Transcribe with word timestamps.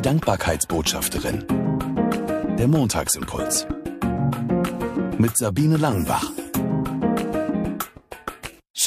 Die 0.00 0.08
Dankbarkeitsbotschafterin. 0.08 1.44
Der 2.58 2.68
Montagsimpuls. 2.68 3.66
Mit 5.18 5.36
Sabine 5.36 5.76
Langenbach. 5.76 6.29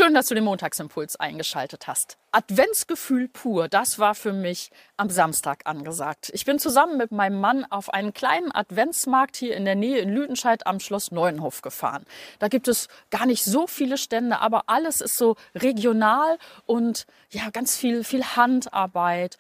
Schön, 0.04 0.16
dass 0.16 0.28
du 0.28 0.36
den 0.36 0.44
Montagsimpuls 0.44 1.16
eingeschaltet 1.16 1.88
hast. 1.88 2.18
Adventsgefühl 2.34 3.30
pur, 3.30 3.70
das 3.70 4.00
war 4.00 4.16
für 4.16 4.34
mich 4.34 4.70
am 4.98 5.10
Samstag 5.10 5.62
angesagt. 5.64 6.30
Ich 6.34 6.44
bin 6.44 6.60
zusammen 6.60 6.98
mit 6.98 7.14
meinem 7.14 7.40
Mann 7.40 7.64
auf 7.64 7.90
einen 7.94 8.14
kleinen 8.14 8.52
Adventsmarkt 8.52 9.38
hier 9.38 9.56
in 9.56 9.64
der 9.64 9.76
Nähe 9.76 10.00
in 10.00 10.10
Lüdenscheid 10.10 10.68
am 10.68 10.82
Schloss 10.82 11.12
Neuenhof 11.12 11.62
gefahren. 11.62 12.04
Da 12.40 12.50
gibt 12.50 12.68
es 12.68 12.90
gar 13.12 13.26
nicht 13.26 13.46
so 13.46 13.66
viele 13.66 13.98
Stände, 13.98 14.40
aber 14.40 14.64
alles 14.68 15.00
ist 15.00 15.16
so 15.16 15.38
regional 15.56 16.38
und 16.66 17.06
ja, 17.30 17.50
ganz 17.52 17.78
viel, 17.78 18.04
viel 18.04 18.26
Handarbeit 18.26 19.38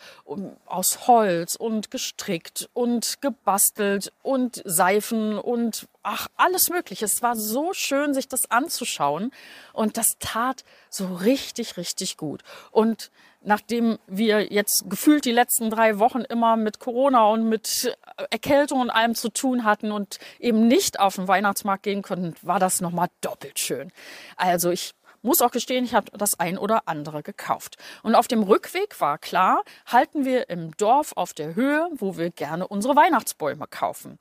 aus 0.65 1.07
Holz 1.07 1.55
und 1.55 1.91
gestrickt 1.91 2.69
und 2.71 3.21
gebastelt 3.21 4.13
und 4.21 4.61
Seifen 4.63 5.37
und 5.37 5.89
ach, 6.03 6.27
alles 6.35 6.69
Mögliche. 6.69 7.05
Es 7.05 7.21
war 7.21 7.35
so 7.35 7.73
schön, 7.73 8.13
sich 8.13 8.27
das 8.27 8.51
anzuschauen 8.51 9.31
und 9.71 9.97
das 9.97 10.17
tat 10.19 10.63
so 10.89 11.07
richtig, 11.07 11.77
richtig 11.77 12.17
gut. 12.17 12.43
Und 12.71 13.09
nachdem 13.41 13.97
wir 14.07 14.51
jetzt 14.51 14.89
gefühlt 14.89 15.25
die 15.25 15.31
letzten 15.31 15.69
drei 15.69 15.99
Wochen 15.99 16.21
immer 16.21 16.55
mit 16.55 16.79
Corona 16.79 17.25
und 17.27 17.49
mit 17.49 17.97
Erkältung 18.29 18.81
und 18.81 18.89
allem 18.89 19.15
zu 19.15 19.29
tun 19.29 19.63
hatten 19.63 19.91
und 19.91 20.19
eben 20.39 20.67
nicht 20.67 20.99
auf 20.99 21.15
den 21.15 21.27
Weihnachtsmarkt 21.27 21.83
gehen 21.83 22.01
konnten, 22.01 22.35
war 22.41 22.59
das 22.59 22.81
nochmal 22.81 23.09
doppelt 23.21 23.59
schön. 23.59 23.91
Also 24.37 24.71
ich 24.71 24.93
muss 25.23 25.41
auch 25.41 25.51
gestehen, 25.51 25.85
ich 25.85 25.95
habe 25.95 26.11
das 26.17 26.39
ein 26.39 26.57
oder 26.57 26.83
andere 26.85 27.23
gekauft. 27.23 27.77
Und 28.03 28.13
auf 28.15 28.27
dem 28.27 28.43
Rückweg 28.43 28.99
war 29.01 29.17
klar, 29.17 29.63
halten 29.87 30.25
wir 30.25 30.49
im 30.49 30.75
Dorf 30.77 31.13
auf 31.15 31.33
der 31.33 31.55
Höhe, 31.55 31.89
wo 31.95 32.17
wir 32.17 32.29
gerne 32.29 32.67
unsere 32.67 32.95
Weihnachtsbäume 32.95 33.65
kaufen. 33.67 34.19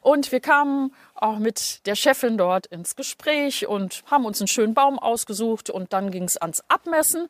Und 0.00 0.32
wir 0.32 0.40
kamen 0.40 0.94
auch 1.14 1.38
mit 1.38 1.84
der 1.86 1.96
Chefin 1.96 2.38
dort 2.38 2.66
ins 2.66 2.96
Gespräch 2.96 3.66
und 3.66 4.04
haben 4.10 4.24
uns 4.24 4.40
einen 4.40 4.48
schönen 4.48 4.74
Baum 4.74 4.98
ausgesucht 4.98 5.70
und 5.70 5.92
dann 5.92 6.10
ging 6.10 6.24
es 6.24 6.36
ans 6.36 6.62
Abmessen 6.68 7.28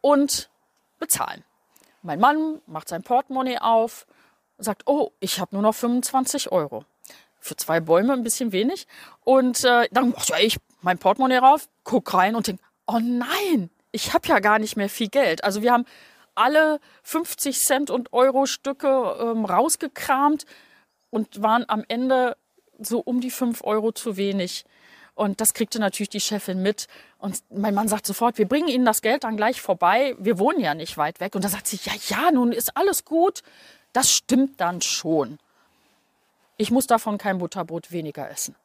und 0.00 0.50
bezahlen. 0.98 1.44
Mein 2.02 2.20
Mann 2.20 2.60
macht 2.66 2.88
sein 2.88 3.02
Portemonnaie 3.02 3.58
auf 3.58 4.06
und 4.58 4.64
sagt, 4.64 4.82
oh, 4.86 5.12
ich 5.20 5.40
habe 5.40 5.54
nur 5.54 5.62
noch 5.62 5.74
25 5.74 6.52
Euro. 6.52 6.84
Für 7.40 7.56
zwei 7.56 7.80
Bäume 7.80 8.12
ein 8.12 8.22
bisschen 8.22 8.52
wenig. 8.52 8.86
Und 9.22 9.64
äh, 9.64 9.88
dann 9.90 10.10
mache 10.10 10.40
ich 10.42 10.58
mein 10.82 10.98
Portemonnaie 10.98 11.38
rauf, 11.38 11.68
guck 11.84 12.14
rein 12.14 12.34
und 12.34 12.48
denke, 12.48 12.62
oh 12.86 12.98
nein, 13.00 13.70
ich 13.92 14.12
habe 14.12 14.26
ja 14.28 14.40
gar 14.40 14.58
nicht 14.58 14.76
mehr 14.76 14.88
viel 14.88 15.08
Geld. 15.08 15.44
Also 15.44 15.62
wir 15.62 15.72
haben 15.72 15.84
alle 16.34 16.80
50 17.02 17.58
Cent 17.60 17.90
und 17.90 18.12
Euro 18.12 18.46
Stücke 18.46 19.16
ähm, 19.20 19.44
rausgekramt 19.44 20.46
und 21.10 21.42
waren 21.42 21.64
am 21.68 21.84
Ende 21.86 22.36
so 22.78 22.98
um 22.98 23.20
die 23.20 23.30
5 23.30 23.62
Euro 23.62 23.92
zu 23.92 24.16
wenig. 24.16 24.64
Und 25.14 25.40
das 25.40 25.54
kriegte 25.54 25.78
natürlich 25.78 26.08
die 26.08 26.20
Chefin 26.20 26.60
mit. 26.60 26.88
Und 27.18 27.44
mein 27.50 27.74
Mann 27.74 27.86
sagt 27.86 28.04
sofort, 28.04 28.36
wir 28.36 28.48
bringen 28.48 28.66
Ihnen 28.66 28.84
das 28.84 29.00
Geld 29.00 29.22
dann 29.22 29.36
gleich 29.36 29.60
vorbei. 29.60 30.16
Wir 30.18 30.40
wohnen 30.40 30.58
ja 30.58 30.74
nicht 30.74 30.96
weit 30.96 31.20
weg. 31.20 31.36
Und 31.36 31.44
da 31.44 31.48
sagt 31.48 31.68
sie, 31.68 31.78
ja, 31.84 31.92
ja, 32.08 32.30
nun 32.32 32.50
ist 32.50 32.76
alles 32.76 33.04
gut. 33.04 33.42
Das 33.92 34.10
stimmt 34.10 34.60
dann 34.60 34.80
schon. 34.80 35.38
Ich 36.56 36.72
muss 36.72 36.88
davon 36.88 37.16
kein 37.16 37.38
Butterbrot 37.38 37.92
weniger 37.92 38.28
essen. 38.28 38.56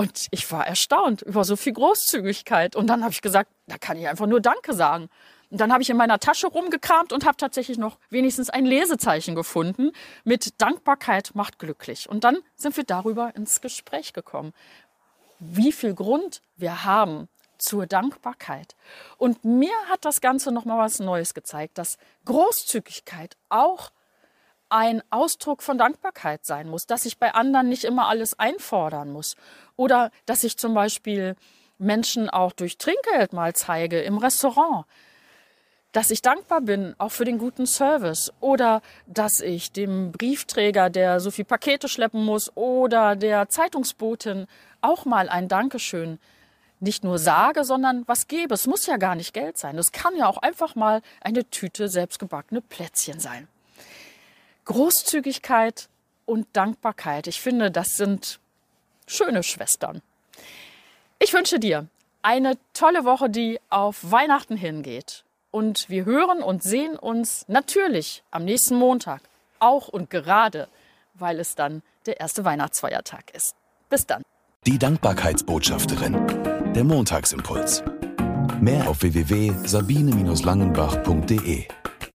Und 0.00 0.28
ich 0.30 0.50
war 0.50 0.66
erstaunt 0.66 1.20
über 1.20 1.44
so 1.44 1.56
viel 1.56 1.74
Großzügigkeit. 1.74 2.74
Und 2.74 2.86
dann 2.86 3.02
habe 3.02 3.12
ich 3.12 3.20
gesagt, 3.20 3.50
da 3.66 3.76
kann 3.76 3.98
ich 3.98 4.08
einfach 4.08 4.26
nur 4.26 4.40
Danke 4.40 4.72
sagen. 4.72 5.10
Und 5.50 5.60
dann 5.60 5.72
habe 5.72 5.82
ich 5.82 5.90
in 5.90 5.96
meiner 5.96 6.18
Tasche 6.18 6.46
rumgekramt 6.46 7.12
und 7.12 7.26
habe 7.26 7.36
tatsächlich 7.36 7.76
noch 7.76 7.98
wenigstens 8.08 8.48
ein 8.48 8.64
Lesezeichen 8.64 9.34
gefunden 9.34 9.92
mit 10.24 10.60
Dankbarkeit 10.60 11.32
macht 11.34 11.58
glücklich. 11.58 12.08
Und 12.08 12.24
dann 12.24 12.38
sind 12.56 12.76
wir 12.76 12.84
darüber 12.84 13.34
ins 13.36 13.60
Gespräch 13.60 14.12
gekommen 14.12 14.54
wie 15.40 15.72
viel 15.72 15.94
Grund 15.94 16.42
wir 16.56 16.84
haben 16.84 17.28
zur 17.58 17.86
Dankbarkeit. 17.86 18.76
Und 19.16 19.44
mir 19.44 19.74
hat 19.88 20.04
das 20.04 20.20
Ganze 20.20 20.52
noch 20.52 20.64
mal 20.64 20.78
was 20.78 21.00
Neues 21.00 21.34
gezeigt, 21.34 21.78
dass 21.78 21.98
Großzügigkeit 22.26 23.36
auch 23.48 23.90
ein 24.70 25.02
Ausdruck 25.10 25.62
von 25.62 25.78
Dankbarkeit 25.78 26.46
sein 26.46 26.68
muss, 26.68 26.86
dass 26.86 27.04
ich 27.04 27.18
bei 27.18 27.34
anderen 27.34 27.68
nicht 27.68 27.84
immer 27.84 28.08
alles 28.08 28.38
einfordern 28.38 29.12
muss 29.12 29.36
oder 29.76 30.10
dass 30.26 30.44
ich 30.44 30.56
zum 30.56 30.74
Beispiel 30.74 31.36
Menschen 31.78 32.30
auch 32.30 32.52
durch 32.52 32.78
Trinkgeld 32.78 33.32
mal 33.32 33.54
zeige 33.54 34.00
im 34.00 34.18
Restaurant, 34.18 34.86
dass 35.92 36.10
ich 36.10 36.22
dankbar 36.22 36.60
bin, 36.60 36.94
auch 36.98 37.10
für 37.10 37.24
den 37.24 37.38
guten 37.38 37.66
Service 37.66 38.32
oder 38.40 38.80
dass 39.06 39.40
ich 39.40 39.72
dem 39.72 40.12
Briefträger, 40.12 40.88
der 40.88 41.18
so 41.18 41.30
viel 41.30 41.44
Pakete 41.44 41.88
schleppen 41.88 42.24
muss 42.24 42.56
oder 42.56 43.16
der 43.16 43.48
Zeitungsbotin 43.48 44.46
auch 44.82 45.04
mal 45.04 45.28
ein 45.28 45.48
Dankeschön 45.48 46.18
nicht 46.78 47.04
nur 47.04 47.18
sage, 47.18 47.64
sondern 47.64 48.04
was 48.06 48.28
gebe. 48.28 48.54
Es 48.54 48.66
muss 48.66 48.86
ja 48.86 48.96
gar 48.96 49.14
nicht 49.14 49.34
Geld 49.34 49.58
sein. 49.58 49.76
Es 49.76 49.92
kann 49.92 50.16
ja 50.16 50.26
auch 50.28 50.38
einfach 50.38 50.74
mal 50.74 51.02
eine 51.20 51.44
Tüte 51.44 51.88
selbstgebackene 51.88 52.62
Plätzchen 52.62 53.20
sein. 53.20 53.48
Großzügigkeit 54.64 55.88
und 56.26 56.46
Dankbarkeit. 56.52 57.26
Ich 57.26 57.40
finde, 57.40 57.70
das 57.70 57.96
sind 57.96 58.38
schöne 59.06 59.42
Schwestern. 59.42 60.02
Ich 61.18 61.32
wünsche 61.34 61.58
dir 61.58 61.86
eine 62.22 62.56
tolle 62.72 63.04
Woche, 63.04 63.28
die 63.28 63.58
auf 63.68 64.10
Weihnachten 64.10 64.56
hingeht. 64.56 65.24
Und 65.50 65.88
wir 65.88 66.04
hören 66.04 66.40
und 66.42 66.62
sehen 66.62 66.96
uns 66.96 67.44
natürlich 67.48 68.22
am 68.30 68.44
nächsten 68.44 68.76
Montag. 68.76 69.22
Auch 69.58 69.88
und 69.88 70.10
gerade, 70.10 70.68
weil 71.14 71.40
es 71.40 71.56
dann 71.56 71.82
der 72.06 72.20
erste 72.20 72.44
Weihnachtsfeiertag 72.44 73.34
ist. 73.34 73.56
Bis 73.88 74.06
dann. 74.06 74.22
Die 74.66 74.78
Dankbarkeitsbotschafterin. 74.78 76.72
Der 76.74 76.84
Montagsimpuls. 76.84 77.82
Mehr 78.60 78.88
auf 78.88 79.02
www.sabine-langenbach.de 79.02 81.66